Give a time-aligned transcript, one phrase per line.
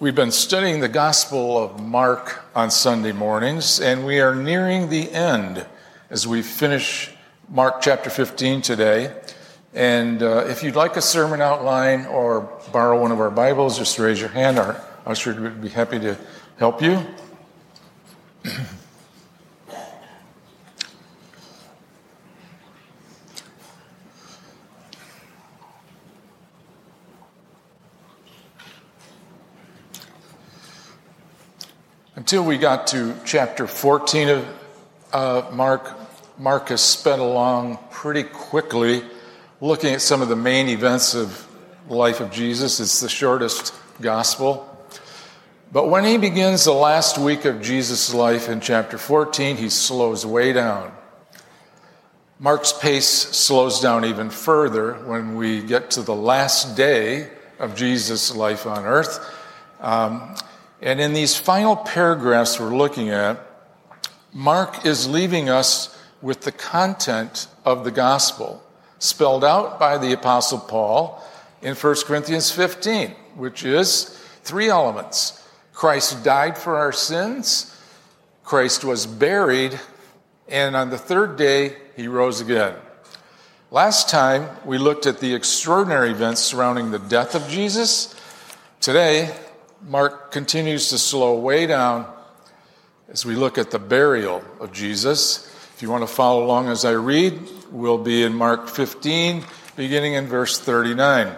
[0.00, 5.10] We've been studying the Gospel of Mark on Sunday mornings, and we are nearing the
[5.10, 5.66] end
[6.08, 7.12] as we finish
[7.48, 9.12] Mark chapter 15 today.
[9.74, 12.42] And uh, if you'd like a sermon outline or
[12.72, 14.60] borrow one of our Bibles, just raise your hand.
[14.60, 16.16] Our usher would be happy to
[16.58, 17.04] help you.
[32.28, 34.46] Until we got to chapter 14 of
[35.14, 35.98] uh, Mark,
[36.38, 39.02] Mark has sped along pretty quickly
[39.62, 41.48] looking at some of the main events of
[41.88, 42.80] the life of Jesus.
[42.80, 44.68] It's the shortest gospel.
[45.72, 50.26] But when he begins the last week of Jesus' life in chapter 14, he slows
[50.26, 50.92] way down.
[52.38, 58.36] Mark's pace slows down even further when we get to the last day of Jesus'
[58.36, 59.34] life on earth.
[59.80, 60.36] Um,
[60.80, 63.40] and in these final paragraphs we're looking at,
[64.32, 68.62] Mark is leaving us with the content of the gospel
[68.98, 71.22] spelled out by the Apostle Paul
[71.62, 75.34] in 1 Corinthians 15, which is three elements
[75.72, 77.74] Christ died for our sins,
[78.42, 79.78] Christ was buried,
[80.48, 82.74] and on the third day, he rose again.
[83.70, 88.14] Last time, we looked at the extraordinary events surrounding the death of Jesus.
[88.80, 89.32] Today,
[89.86, 92.06] Mark continues to slow way down
[93.08, 95.46] as we look at the burial of Jesus.
[95.74, 97.38] If you want to follow along as I read,
[97.70, 99.44] we'll be in Mark 15,
[99.76, 101.32] beginning in verse 39.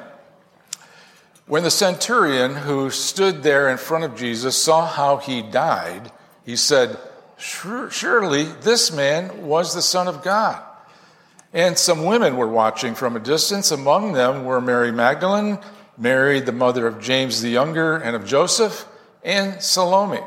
[1.46, 6.10] When the centurion who stood there in front of Jesus saw how he died,
[6.44, 6.98] he said,
[7.36, 10.62] Surely this man was the Son of God.
[11.52, 13.70] And some women were watching from a distance.
[13.70, 15.58] Among them were Mary Magdalene
[16.00, 18.88] Mary, the mother of James the Younger and of Joseph,
[19.22, 20.22] and Salome.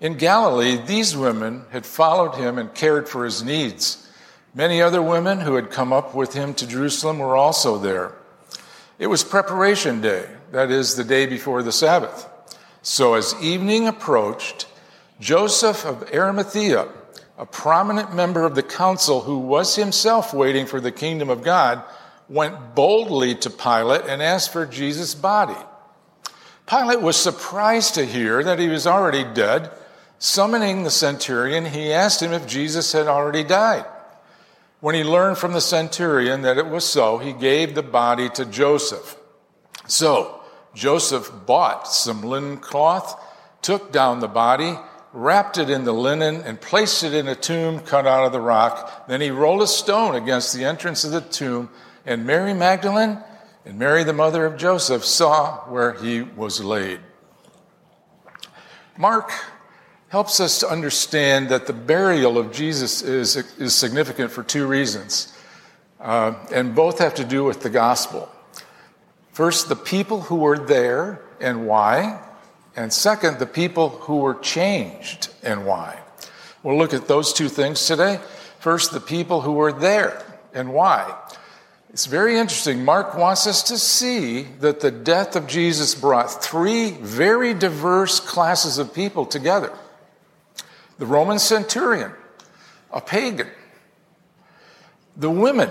[0.00, 4.08] In Galilee, these women had followed him and cared for his needs.
[4.54, 8.14] Many other women who had come up with him to Jerusalem were also there.
[8.98, 12.26] It was preparation day, that is, the day before the Sabbath.
[12.80, 14.66] So as evening approached,
[15.20, 16.88] Joseph of Arimathea,
[17.36, 21.84] a prominent member of the council who was himself waiting for the kingdom of God,
[22.28, 25.56] went boldly to Pilate and asked for Jesus' body.
[26.66, 29.70] Pilate was surprised to hear that he was already dead.
[30.18, 33.86] Summoning the centurion, he asked him if Jesus had already died.
[34.80, 38.44] When he learned from the centurion that it was so, he gave the body to
[38.44, 39.16] Joseph.
[39.86, 40.40] So,
[40.74, 43.18] Joseph bought some linen cloth,
[43.62, 44.78] took down the body,
[45.12, 48.40] wrapped it in the linen, and placed it in a tomb cut out of the
[48.40, 49.08] rock.
[49.08, 51.70] Then he rolled a stone against the entrance of the tomb
[52.08, 53.18] and Mary Magdalene
[53.66, 57.00] and Mary, the mother of Joseph, saw where he was laid.
[58.96, 59.30] Mark
[60.08, 65.36] helps us to understand that the burial of Jesus is, is significant for two reasons,
[66.00, 68.30] uh, and both have to do with the gospel.
[69.32, 72.22] First, the people who were there and why,
[72.74, 76.00] and second, the people who were changed and why.
[76.62, 78.18] We'll look at those two things today.
[78.60, 80.24] First, the people who were there
[80.54, 81.14] and why.
[81.90, 82.84] It's very interesting.
[82.84, 88.78] Mark wants us to see that the death of Jesus brought three very diverse classes
[88.78, 89.72] of people together
[90.98, 92.12] the Roman centurion,
[92.92, 93.48] a pagan,
[95.16, 95.70] the women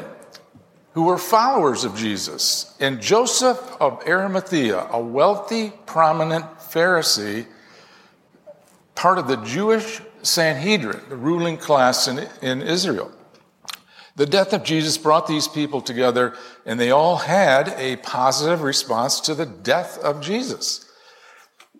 [0.93, 7.45] who were followers of Jesus, and Joseph of Arimathea, a wealthy, prominent Pharisee,
[8.95, 13.11] part of the Jewish Sanhedrin, the ruling class in, in Israel.
[14.17, 16.33] The death of Jesus brought these people together,
[16.65, 20.83] and they all had a positive response to the death of Jesus.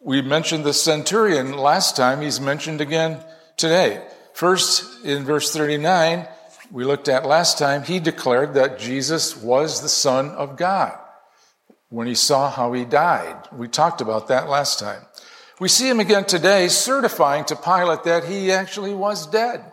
[0.03, 3.23] We mentioned the centurion last time, he's mentioned again
[3.57, 4.07] today.
[4.33, 6.27] First, in verse 39,
[6.71, 10.95] we looked at last time, he declared that Jesus was the Son of God
[11.89, 13.47] when he saw how he died.
[13.51, 15.01] We talked about that last time.
[15.59, 19.63] We see him again today certifying to Pilate that he actually was dead.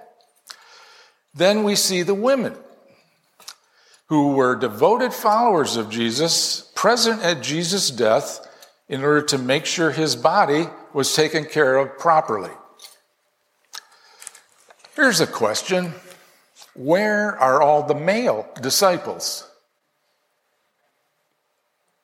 [1.34, 2.54] Then we see the women
[4.06, 8.46] who were devoted followers of Jesus, present at Jesus' death
[8.88, 12.50] in order to make sure his body was taken care of properly.
[14.94, 15.94] Here's a question
[16.74, 19.48] Where are all the male disciples?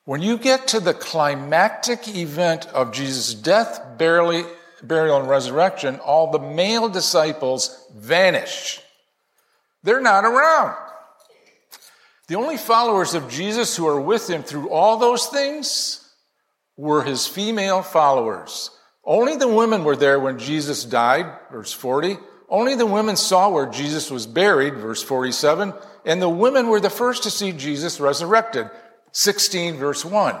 [0.05, 4.47] When you get to the climactic event of Jesus' death, burial,
[4.89, 8.81] and resurrection, all the male disciples vanish.
[9.83, 10.75] They're not around.
[12.31, 16.09] The only followers of Jesus who are with him through all those things
[16.77, 18.69] were his female followers.
[19.03, 22.15] Only the women were there when Jesus died, verse 40.
[22.47, 25.73] Only the women saw where Jesus was buried, verse 47.
[26.05, 28.69] And the women were the first to see Jesus resurrected,
[29.11, 30.37] 16, verse 1.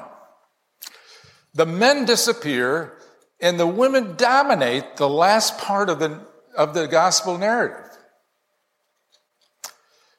[1.55, 2.93] The men disappear,
[3.41, 7.90] and the women dominate the last part of the, of the gospel narrative.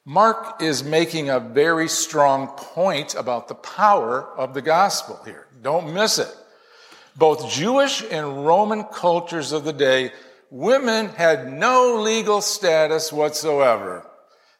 [0.05, 5.47] Mark is making a very strong point about the power of the gospel here.
[5.61, 6.35] Don't miss it.
[7.15, 10.11] Both Jewish and Roman cultures of the day,
[10.49, 14.05] women had no legal status whatsoever.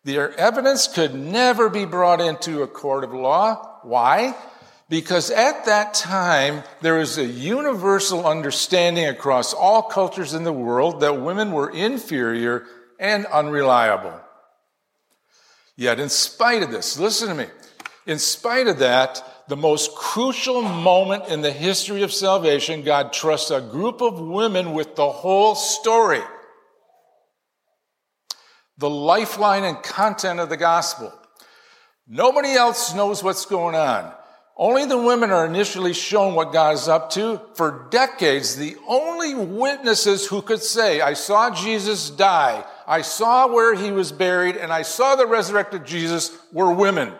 [0.06, 3.80] Their evidence could never be brought into a court of law.
[3.84, 4.36] Why?
[4.88, 11.02] Because at that time, there was a universal understanding across all cultures in the world
[11.02, 12.66] that women were inferior
[12.98, 14.23] and unreliable.
[15.76, 17.48] Yet, in spite of this, listen to me,
[18.06, 23.52] in spite of that, the most crucial moment in the history of salvation, God trusts
[23.52, 26.22] a group of women with the whole story.
[28.78, 31.14] The lifeline and content of the gospel.
[32.08, 34.14] Nobody else knows what's going on.
[34.56, 37.42] Only the women are initially shown what God is up to.
[37.56, 43.76] For decades, the only witnesses who could say, I saw Jesus die, I saw where
[43.76, 47.14] he was buried, and I saw the resurrected Jesus were women.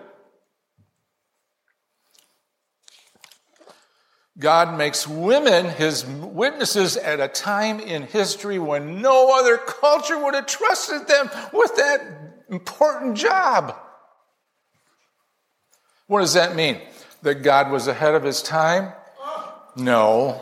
[4.40, 10.34] God makes women his witnesses at a time in history when no other culture would
[10.34, 12.02] have trusted them with that
[12.50, 13.76] important job.
[16.08, 16.82] What does that mean?
[17.24, 18.94] that God was ahead of his time?
[19.76, 20.42] No.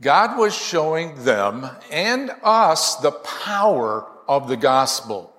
[0.00, 5.32] God was showing them and us the power of the gospel.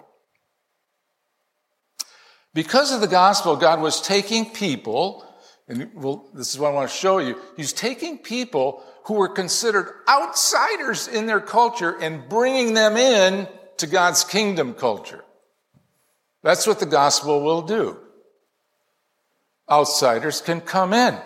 [2.54, 5.24] Because of the gospel, God was taking people,
[5.68, 7.40] and well, this is what I want to show you.
[7.56, 13.88] He's taking people who were considered outsiders in their culture and bringing them in to
[13.88, 15.24] God's kingdom culture.
[16.42, 18.00] That's what the gospel will do
[19.70, 21.18] outsiders can come in.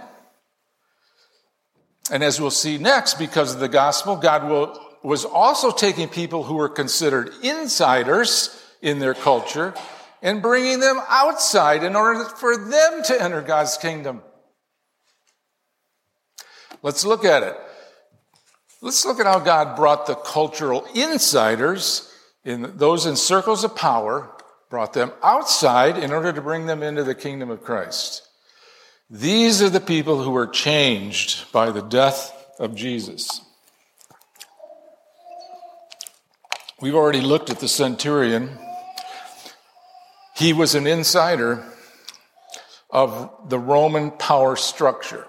[2.12, 6.44] And as we'll see next, because of the gospel, God will, was also taking people
[6.44, 9.74] who were considered insiders in their culture
[10.22, 14.22] and bringing them outside in order for them to enter God's kingdom.
[16.84, 17.58] Let's look at it.
[18.82, 22.12] Let's look at how God brought the cultural insiders,
[22.44, 24.30] in those in circles of power,
[24.70, 28.28] brought them outside in order to bring them into the kingdom of Christ.
[29.14, 33.42] These are the people who were changed by the death of Jesus.
[36.80, 38.58] We've already looked at the centurion.
[40.38, 41.62] He was an insider
[42.90, 45.28] of the Roman power structure.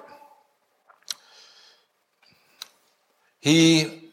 [3.41, 4.11] He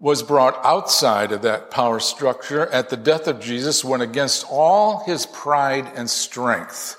[0.00, 5.04] was brought outside of that power structure at the death of Jesus when, against all
[5.04, 6.97] his pride and strength,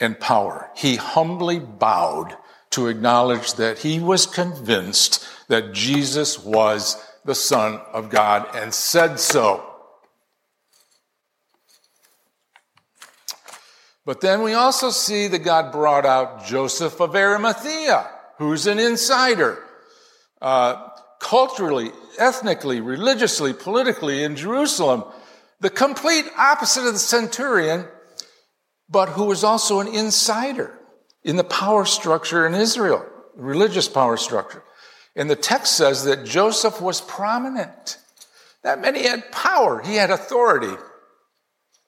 [0.00, 0.70] and power.
[0.74, 2.36] He humbly bowed
[2.70, 9.18] to acknowledge that he was convinced that Jesus was the Son of God and said
[9.18, 9.64] so.
[14.04, 19.64] But then we also see that God brought out Joseph of Arimathea, who's an insider,
[20.40, 25.02] uh, culturally, ethnically, religiously, politically in Jerusalem.
[25.58, 27.86] The complete opposite of the centurion,
[28.88, 30.78] but who was also an insider
[31.24, 34.62] in the power structure in Israel, religious power structure.
[35.16, 37.98] And the text says that Joseph was prominent.
[38.62, 40.74] That meant he had power, he had authority,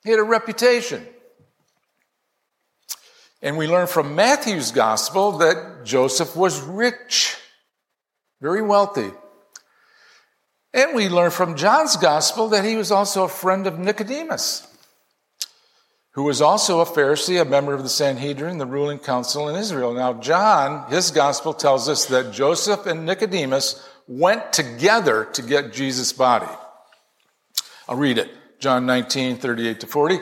[0.03, 1.07] he had a reputation.
[3.41, 7.37] And we learn from Matthew's gospel that Joseph was rich,
[8.41, 9.13] very wealthy.
[10.75, 14.67] And we learn from John's gospel that he was also a friend of Nicodemus
[16.19, 19.95] who was also a Pharisee, a member of the Sanhedrin, the ruling council in Israel.
[19.95, 26.13] Now, John, his gospel tells us that Joseph and Nicodemus went together to get Jesus'
[26.13, 26.51] body.
[27.89, 28.33] I'll read it.
[28.59, 30.19] John 19, 38 to 40.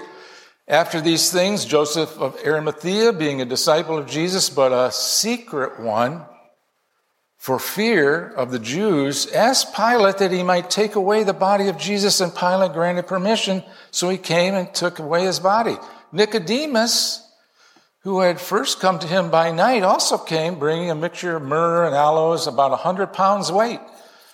[0.69, 6.26] After these things, Joseph of Arimathea, being a disciple of Jesus, but a secret one,
[7.47, 11.79] for fear of the Jews, asked Pilate that he might take away the body of
[11.79, 13.62] Jesus, and Pilate granted permission,
[13.93, 15.76] so he came and took away his body.
[16.11, 17.25] Nicodemus,
[18.00, 21.87] who had first come to him by night, also came, bringing a mixture of myrrh
[21.87, 23.79] and aloes, about a hundred pounds weight.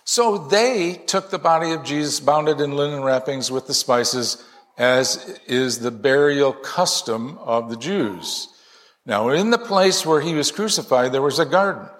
[0.04, 4.42] So they took the body of Jesus, bound it in linen wrappings with the spices,
[4.78, 8.48] as is the burial custom of the Jews.
[9.04, 11.90] Now, in the place where he was crucified, there was a garden.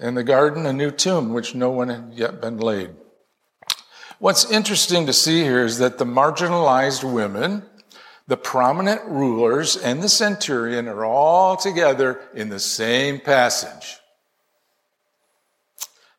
[0.00, 2.90] In the garden, a new tomb, which no one had yet been laid.
[4.18, 7.64] What's interesting to see here is that the marginalized women,
[8.26, 13.98] the prominent rulers, and the centurion are all together in the same passage.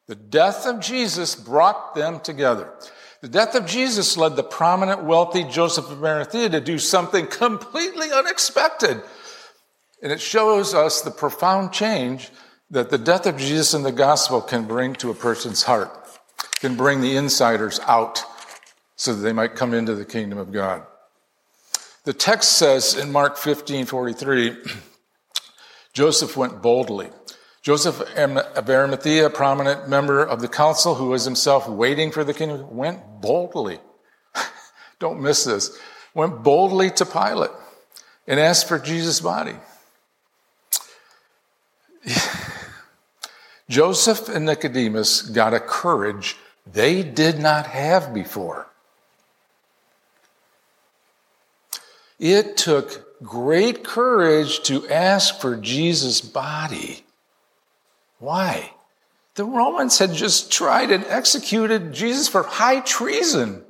[0.05, 2.71] The death of Jesus brought them together.
[3.21, 8.11] The death of Jesus led the prominent, wealthy Joseph of Arimathea to do something completely
[8.11, 9.01] unexpected.
[10.03, 12.29] And it shows us the profound change
[12.71, 15.91] that the death of Jesus in the gospel can bring to a person's heart,
[16.59, 18.23] can bring the insiders out
[18.95, 20.83] so that they might come into the kingdom of God.
[22.05, 24.57] The text says in Mark 15 43,
[25.93, 27.09] Joseph went boldly.
[27.61, 32.33] Joseph of Arimathea, a prominent member of the council who was himself waiting for the
[32.33, 33.79] kingdom, went boldly.
[34.99, 35.77] Don't miss this.
[36.15, 37.51] Went boldly to Pilate
[38.25, 39.55] and asked for Jesus' body.
[43.71, 46.35] Joseph and Nicodemus got a courage
[46.71, 48.67] they did not have before.
[52.19, 57.05] It took great courage to ask for Jesus' body.
[58.19, 58.73] Why?
[59.35, 63.63] The Romans had just tried and executed Jesus for high treason.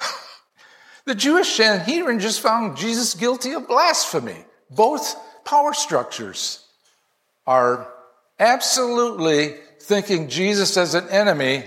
[1.04, 4.46] the Jewish Sanhedrin just found Jesus guilty of blasphemy.
[4.70, 5.14] Both
[5.44, 6.64] power structures
[7.46, 7.92] are
[8.38, 11.64] absolutely thinking Jesus as an enemy.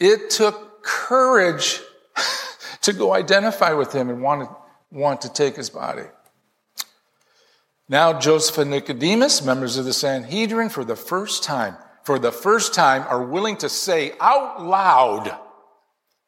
[0.00, 1.80] It took courage
[2.82, 4.56] to go identify with him and want to,
[4.90, 6.04] want to take his body.
[7.88, 12.74] Now, Joseph and Nicodemus, members of the Sanhedrin, for the first time, for the first
[12.74, 15.36] time, are willing to say out loud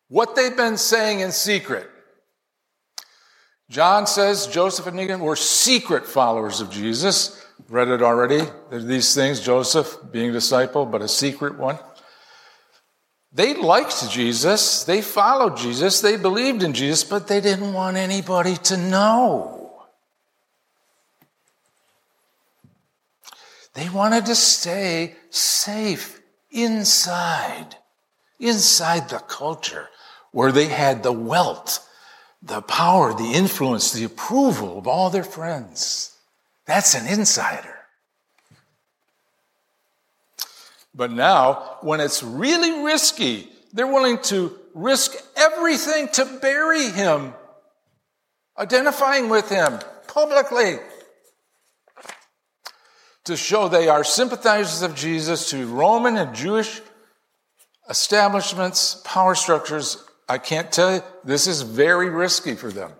[0.09, 1.89] what they've been saying in secret.
[3.69, 7.36] John says Joseph and Nicodemus were secret followers of Jesus.
[7.69, 8.43] Read it already.
[8.71, 11.79] These things, Joseph being a disciple, but a secret one.
[13.33, 14.85] They liked Jesus.
[14.85, 16.01] They followed Jesus.
[16.01, 19.85] They believed in Jesus, but they didn't want anybody to know.
[23.75, 27.77] They wanted to stay safe inside,
[28.41, 29.91] inside the culture
[30.33, 31.87] where they had the wealth,
[32.41, 36.16] the power, the influence, the approval of all their friends.
[36.67, 37.75] That's an insider.
[40.95, 47.35] But now, when it's really risky, they're willing to risk everything to bury him,
[48.59, 50.79] identifying with him publicly
[53.25, 56.81] to show they are sympathizers of Jesus to Roman and Jewish
[57.91, 60.03] establishments, power structures.
[60.29, 62.93] I can't tell you, this is very risky for them.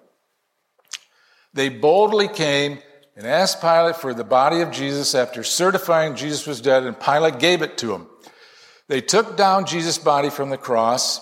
[1.55, 2.81] They boldly came
[3.17, 7.39] and asked Pilate for the body of Jesus after certifying Jesus was dead, and Pilate
[7.39, 8.07] gave it to him.
[8.89, 11.21] They took down Jesus' body from the cross,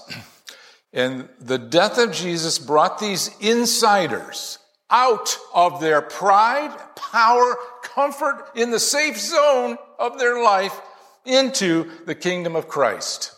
[0.92, 4.58] and the death of Jesus brought these insiders
[4.90, 10.78] out of their pride, power, comfort in the safe zone of their life
[11.24, 13.32] into the kingdom of Christ.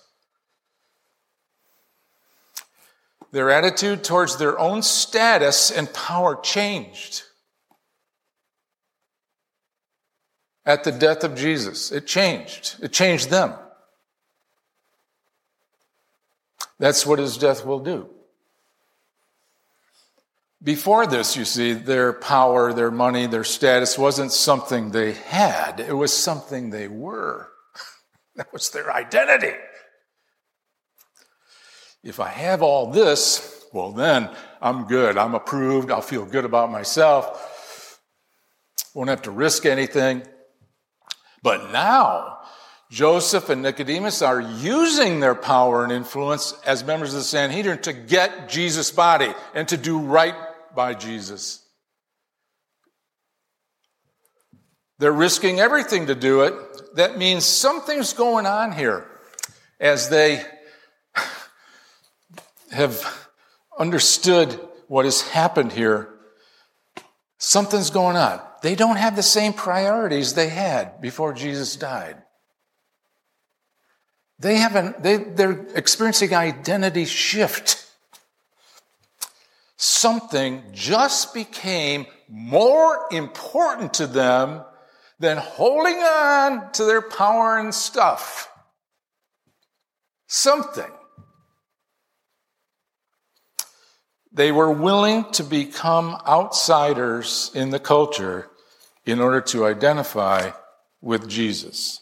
[3.32, 7.22] Their attitude towards their own status and power changed
[10.66, 11.92] at the death of Jesus.
[11.92, 12.76] It changed.
[12.82, 13.54] It changed them.
[16.78, 18.10] That's what his death will do.
[20.62, 25.92] Before this, you see, their power, their money, their status wasn't something they had, it
[25.92, 27.48] was something they were.
[28.36, 29.54] that was their identity.
[32.02, 34.30] If I have all this, well, then
[34.60, 35.18] I'm good.
[35.18, 35.90] I'm approved.
[35.90, 38.00] I'll feel good about myself.
[38.94, 40.22] Won't have to risk anything.
[41.42, 42.38] But now,
[42.90, 47.92] Joseph and Nicodemus are using their power and influence as members of the Sanhedrin to
[47.92, 50.34] get Jesus' body and to do right
[50.74, 51.62] by Jesus.
[54.98, 56.54] They're risking everything to do it.
[56.96, 59.06] That means something's going on here
[59.78, 60.42] as they
[62.70, 63.28] have
[63.78, 66.08] understood what has happened here.
[67.38, 68.40] Something's going on.
[68.66, 72.16] They don't have the same priorities they had before Jesus died.
[74.40, 77.88] They haven't, they, they're experiencing identity shift
[79.76, 84.64] something just became more important to them
[85.20, 88.50] than holding on to their power and stuff.
[90.26, 90.90] Something.
[94.32, 98.50] They were willing to become outsiders in the culture
[99.06, 100.50] in order to identify
[101.00, 102.00] with Jesus.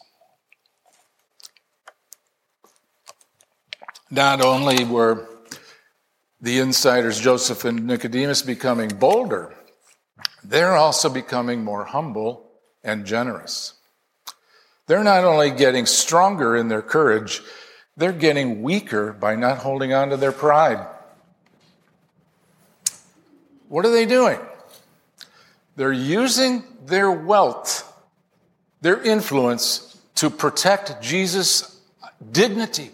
[4.09, 5.27] Not only were
[6.41, 9.53] the insiders, Joseph and Nicodemus, becoming bolder,
[10.43, 12.49] they're also becoming more humble
[12.83, 13.73] and generous.
[14.87, 17.41] They're not only getting stronger in their courage,
[17.97, 20.85] they're getting weaker by not holding on to their pride.
[23.67, 24.39] What are they doing?
[25.75, 27.91] They're using their wealth,
[28.81, 31.79] their influence, to protect Jesus'
[32.31, 32.91] dignity.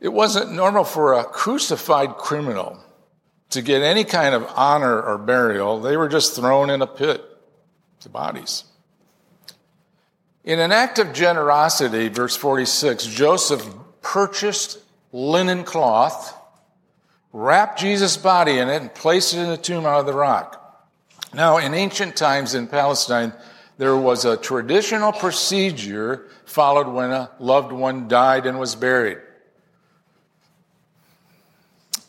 [0.00, 2.78] It wasn't normal for a crucified criminal
[3.50, 5.80] to get any kind of honor or burial.
[5.80, 7.24] They were just thrown in a pit
[8.00, 8.64] to bodies.
[10.44, 13.66] In an act of generosity, verse 46, Joseph
[14.02, 14.78] purchased
[15.10, 16.36] linen cloth,
[17.34, 20.60] wrapped Jesus' body in it, and placed it in the tomb out of the rock.
[21.34, 23.32] Now, in ancient times in Palestine,
[23.76, 29.18] there was a traditional procedure followed when a loved one died and was buried.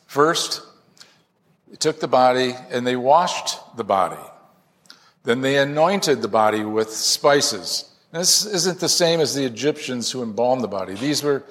[0.06, 0.62] First,
[1.68, 4.22] they took the body and they washed the body.
[5.24, 7.90] Then they anointed the body with spices.
[8.12, 10.94] This isn't the same as the Egyptians who embalmed the body.
[10.94, 11.44] These were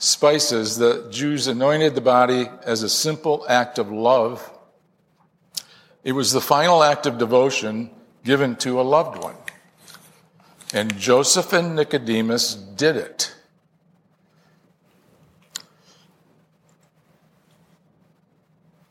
[0.00, 0.78] spices.
[0.78, 4.50] The Jews anointed the body as a simple act of love.
[6.02, 7.90] It was the final act of devotion
[8.24, 9.36] given to a loved one.
[10.72, 13.34] And Joseph and Nicodemus did it.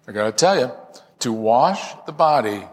[0.07, 0.71] I got to tell you,
[1.19, 2.63] to wash the body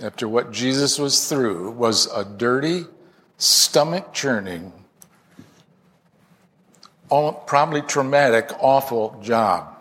[0.00, 2.86] after what Jesus was through was a dirty,
[3.36, 4.72] stomach churning,
[7.08, 9.76] probably traumatic, awful job.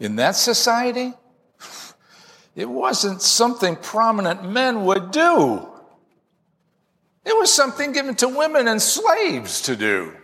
[0.00, 1.14] In that society,
[2.54, 5.68] it wasn't something prominent men would do.
[7.24, 10.14] It was something given to women and slaves to do.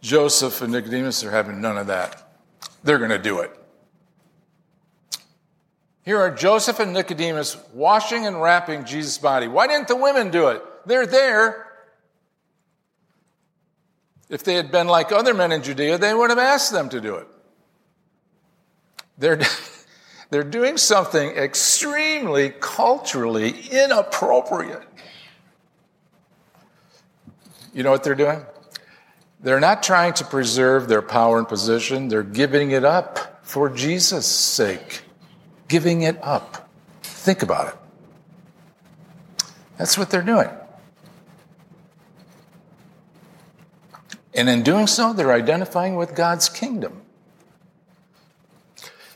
[0.00, 2.36] Joseph and Nicodemus are having none of that.
[2.82, 3.56] They're going to do it.
[6.04, 9.46] Here are Joseph and Nicodemus washing and wrapping Jesus' body.
[9.46, 10.62] Why didn't the women do it?
[10.86, 11.66] They're there.
[14.28, 17.00] If they had been like other men in Judea, they would have asked them to
[17.00, 17.26] do it.
[19.18, 19.40] They're,
[20.30, 24.82] they're doing something extremely culturally inappropriate.
[27.74, 28.44] You know what they're doing?
[29.40, 34.26] They're not trying to preserve their power and position, they're giving it up for Jesus'
[34.26, 35.02] sake
[35.72, 36.68] giving it up.
[37.02, 37.74] Think about it.
[39.78, 40.50] That's what they're doing.
[44.34, 47.02] And in doing so, they're identifying with God's kingdom.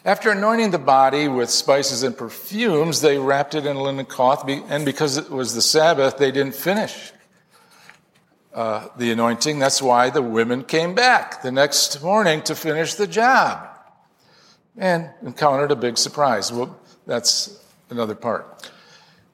[0.05, 4.49] After anointing the body with spices and perfumes, they wrapped it in a linen cloth,
[4.49, 7.13] and because it was the Sabbath, they didn't finish
[8.55, 9.59] uh, the anointing.
[9.59, 13.69] That's why the women came back the next morning to finish the job
[14.77, 16.53] and encountered a big surprise.
[16.53, 18.71] Well, that's another part.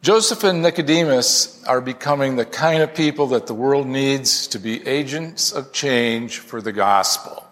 [0.02, 4.84] Joseph and Nicodemus are becoming the kind of people that the world needs to be
[4.84, 7.46] agents of change for the gospel.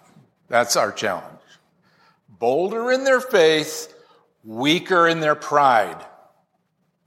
[0.49, 1.39] That's our challenge.
[2.27, 3.93] Bolder in their faith,
[4.43, 6.05] weaker in their pride.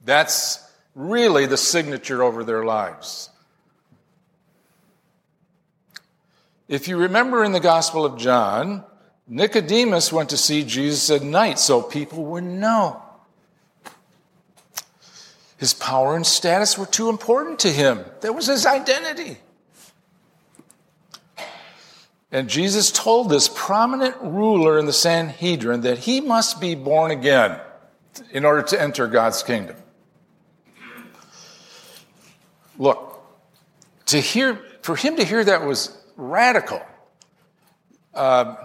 [0.03, 3.29] That's really the signature over their lives.
[6.67, 8.83] If you remember in the Gospel of John,
[9.27, 13.04] Nicodemus went to see Jesus at night so people would know.
[15.57, 18.03] His power and status were too important to him.
[18.21, 19.37] That was his identity.
[22.31, 27.59] And Jesus told this prominent ruler in the Sanhedrin that he must be born again
[28.31, 29.77] in order to enter God's kingdom.
[32.77, 33.21] Look,
[34.07, 36.81] to hear, for him to hear that was radical.
[38.13, 38.55] Uh,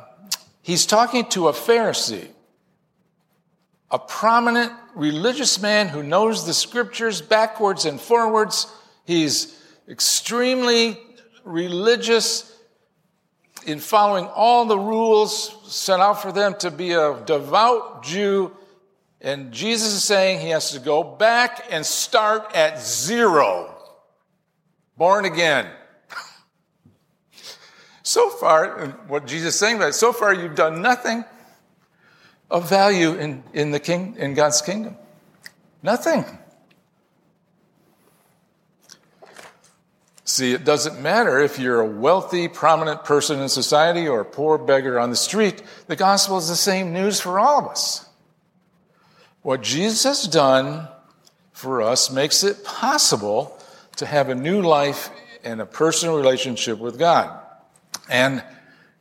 [0.63, 2.29] He's talking to a Pharisee,
[3.91, 8.73] a prominent religious man who knows the scriptures backwards and forwards.
[9.05, 10.99] He's extremely
[11.45, 12.57] religious
[13.67, 18.53] in following all the rules set out for them to be a devout Jew.
[19.21, 23.75] And Jesus is saying he has to go back and start at zero,
[24.97, 25.67] born again.
[28.03, 31.25] So far, what Jesus is saying about it, so far you've done nothing
[32.51, 34.97] of value in, in the king in God's kingdom.
[35.83, 36.25] Nothing.
[40.25, 44.59] See, it doesn't matter if you're a wealthy, prominent person in society or a poor
[44.59, 48.09] beggar on the street, the gospel is the same news for all of us.
[49.43, 50.87] What Jesus has done
[51.53, 53.59] for us makes it possible
[53.97, 55.11] to have a new life
[55.43, 57.37] and a personal relationship with God.
[58.09, 58.45] And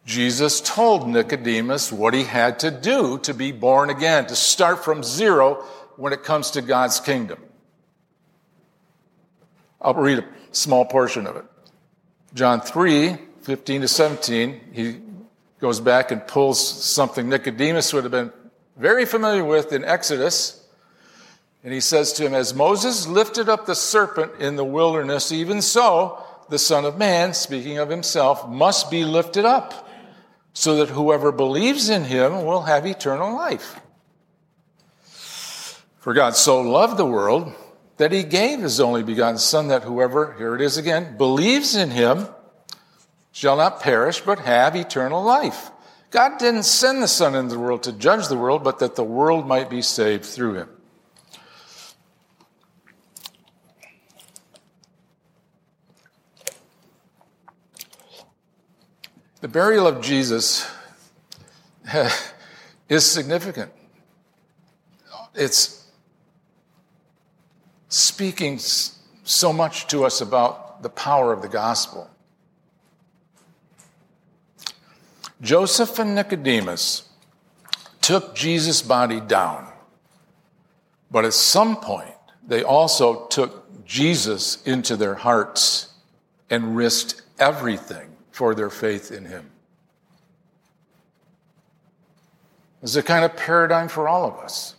[0.09, 5.03] Jesus told Nicodemus what he had to do to be born again, to start from
[5.03, 5.63] zero
[5.97, 7.37] when it comes to God's kingdom.
[9.79, 11.45] I'll read a small portion of it.
[12.33, 14.99] John 3 15 to 17, he
[15.59, 18.33] goes back and pulls something Nicodemus would have been
[18.77, 20.65] very familiar with in Exodus.
[21.63, 25.61] And he says to him, As Moses lifted up the serpent in the wilderness, even
[25.61, 29.85] so the Son of Man, speaking of himself, must be lifted up
[30.53, 33.79] so that whoever believes in him will have eternal life.
[35.99, 37.53] For God so loved the world
[37.97, 41.91] that he gave his only begotten Son, that whoever, here it is again, believes in
[41.91, 42.27] him
[43.31, 45.71] shall not perish, but have eternal life.
[46.09, 49.03] God didn't send the Son into the world to judge the world, but that the
[49.03, 50.69] world might be saved through him.
[59.41, 60.69] The burial of Jesus
[62.89, 63.71] is significant.
[65.33, 65.87] It's
[67.87, 68.59] speaking
[69.23, 72.09] so much to us about the power of the gospel.
[75.41, 77.07] Joseph and Nicodemus
[78.01, 79.71] took Jesus' body down,
[81.09, 82.13] but at some point,
[82.45, 85.93] they also took Jesus into their hearts
[86.49, 88.08] and risked everything
[88.39, 89.51] for their faith in him.
[92.81, 94.75] It's a kind of paradigm for all of us.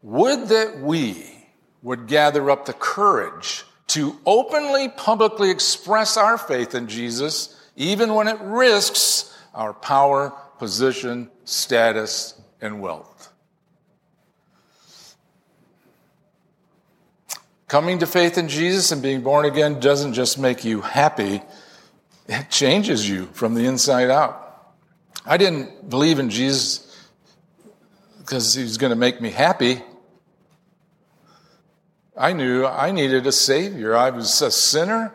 [0.00, 1.46] Would that we
[1.82, 8.28] would gather up the courage to openly, publicly express our faith in Jesus, even when
[8.28, 13.11] it risks our power, position, status, and wealth.
[17.72, 21.40] Coming to faith in Jesus and being born again doesn't just make you happy,
[22.28, 24.74] it changes you from the inside out.
[25.24, 26.94] I didn't believe in Jesus
[28.18, 29.80] because he was going to make me happy.
[32.14, 33.96] I knew I needed a Savior.
[33.96, 35.14] I was a sinner,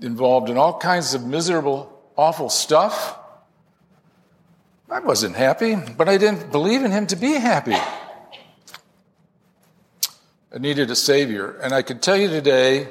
[0.00, 3.18] involved in all kinds of miserable, awful stuff.
[4.88, 7.76] I wasn't happy, but I didn't believe in Him to be happy.
[10.58, 11.58] Needed a Savior.
[11.62, 12.88] And I can tell you today,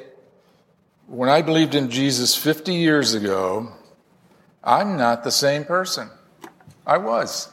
[1.06, 3.72] when I believed in Jesus 50 years ago,
[4.62, 6.10] I'm not the same person.
[6.86, 7.50] I was.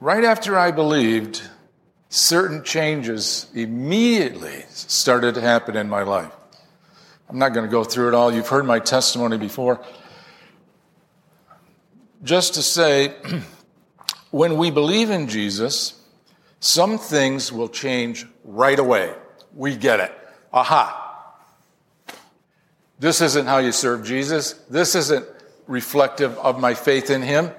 [0.00, 1.42] Right after I believed,
[2.10, 6.32] certain changes immediately started to happen in my life.
[7.28, 8.32] I'm not going to go through it all.
[8.32, 9.80] You've heard my testimony before.
[12.22, 13.14] Just to say,
[14.34, 15.94] when we believe in Jesus,
[16.58, 19.14] some things will change right away.
[19.54, 20.12] We get it.
[20.52, 21.36] Aha.
[22.98, 24.54] This isn't how you serve Jesus.
[24.68, 25.24] This isn't
[25.68, 27.52] reflective of my faith in him.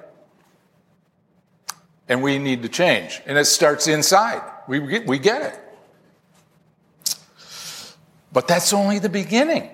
[2.09, 3.21] And we need to change.
[3.25, 4.41] And it starts inside.
[4.67, 5.59] We we get it.
[8.33, 9.69] But that's only the beginning.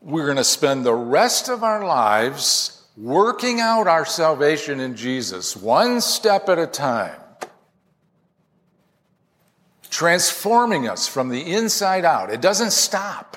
[0.00, 5.56] We're going to spend the rest of our lives working out our salvation in Jesus,
[5.56, 7.18] one step at a time,
[9.88, 12.30] transforming us from the inside out.
[12.30, 13.36] It doesn't stop.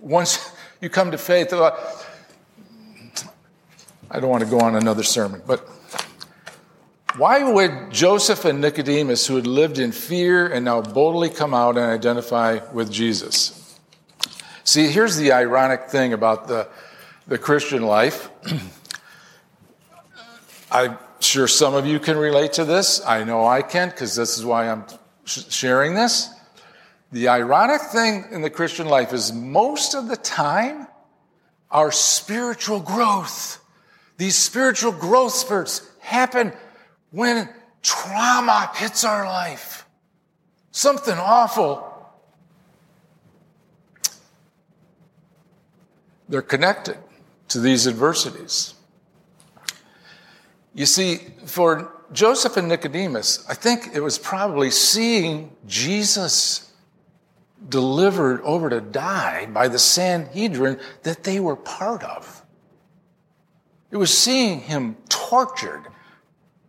[0.00, 1.76] Once you come to faith, uh,
[4.10, 5.60] I don't want to go on another sermon, but
[7.16, 11.76] why would Joseph and Nicodemus, who had lived in fear and now boldly come out
[11.76, 13.78] and identify with Jesus?
[14.64, 16.68] See, here's the ironic thing about the
[17.26, 18.30] the Christian life.
[20.70, 23.04] I'm sure some of you can relate to this.
[23.04, 24.84] I know I can because this is why I'm
[25.24, 26.30] sh- sharing this.
[27.12, 30.86] The ironic thing in the Christian life is most of the time,
[31.70, 33.60] our spiritual growth,
[34.16, 36.52] these spiritual growth spurts happen
[37.10, 37.48] when
[37.82, 39.86] trauma hits our life.
[40.70, 41.86] Something awful.
[46.28, 46.96] They're connected
[47.50, 48.74] to these adversities.
[50.74, 56.72] You see, for Joseph and Nicodemus, I think it was probably seeing Jesus
[57.68, 62.44] delivered over to die by the Sanhedrin that they were part of.
[63.90, 65.86] It was seeing him tortured,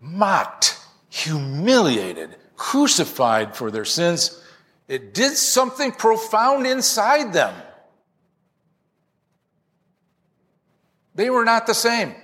[0.02, 4.44] mocked, humiliated, crucified for their sins,
[4.88, 7.54] it did something profound inside them.
[11.16, 12.16] They were not the same.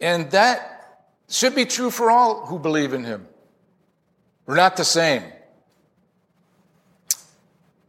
[0.00, 3.26] And that should be true for all who believe in him.
[4.46, 5.22] We're not the same.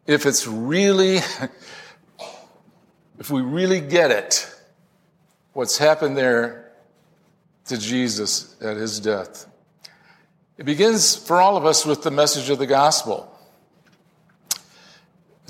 [0.08, 1.18] If it's really,
[3.20, 4.50] if we really get it,
[5.54, 6.72] what's happened there
[7.66, 9.46] to Jesus at his death.
[10.58, 13.32] It begins for all of us with the message of the gospel.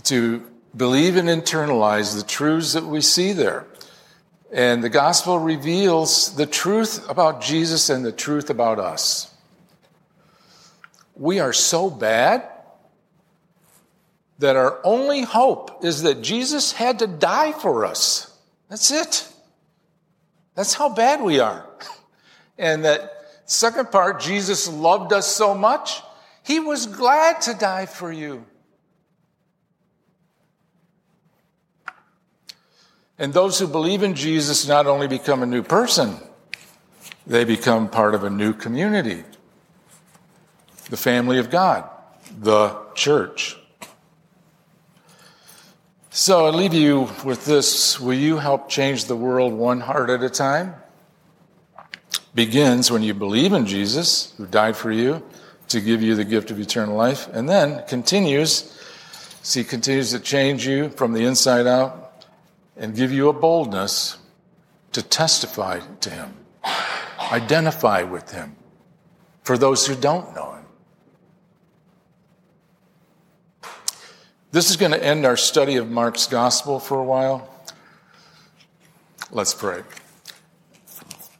[0.03, 0.43] To
[0.77, 3.65] believe and internalize the truths that we see there.
[4.51, 9.33] And the gospel reveals the truth about Jesus and the truth about us.
[11.15, 12.47] We are so bad
[14.39, 18.33] that our only hope is that Jesus had to die for us.
[18.69, 19.27] That's it.
[20.55, 21.65] That's how bad we are.
[22.59, 23.11] And that
[23.45, 26.01] second part, Jesus loved us so much,
[26.41, 28.47] he was glad to die for you.
[33.19, 36.17] And those who believe in Jesus not only become a new person,
[37.25, 39.23] they become part of a new community,
[40.89, 41.89] the family of God,
[42.39, 43.57] the church.
[46.11, 47.99] So I leave you with this.
[47.99, 50.75] Will you help change the world one heart at a time?
[52.33, 55.23] Begins when you believe in Jesus, who died for you
[55.69, 58.73] to give you the gift of eternal life, and then continues.
[59.41, 62.06] See, continues to change you from the inside out
[62.77, 64.17] and give you a boldness
[64.91, 66.33] to testify to Him,
[67.31, 68.55] identify with Him
[69.43, 70.65] for those who don't know Him.
[74.51, 77.49] This is going to end our study of Mark's gospel for a while.
[79.29, 79.83] Let's pray.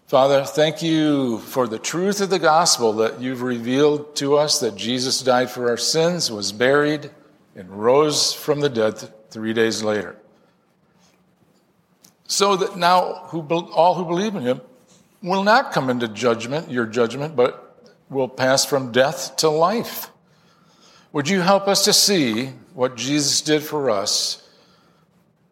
[0.08, 4.76] Father, thank you for the truth of the gospel that you've revealed to us that
[4.76, 7.10] Jesus died for our sins, was buried,
[7.56, 10.18] and rose from the dead three days later
[12.28, 14.62] so that now who, all who believe in him
[15.22, 20.10] will not come into judgment, your judgment, but will pass from death to life.
[21.14, 24.48] Would you help us to see what Jesus did for us?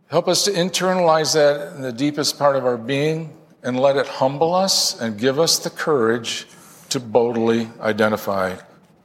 [0.08, 4.06] Help us to internalize that in the deepest part of our being and let it
[4.06, 6.46] humble us and give us the courage
[6.90, 8.56] to boldly identify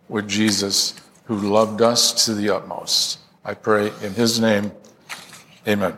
[0.09, 3.19] with Jesus who loved us to the utmost.
[3.45, 4.73] I pray in his name,
[5.67, 5.97] amen.